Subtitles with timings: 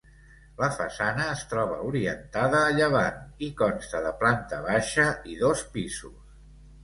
[0.59, 6.19] La façana es troba orientada a llevant i consta de planta baixa i dos pisos.